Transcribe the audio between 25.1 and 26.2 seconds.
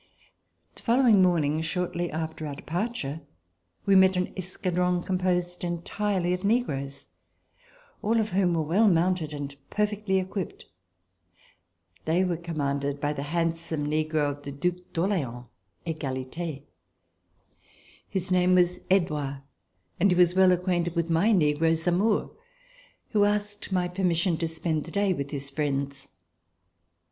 with his friends.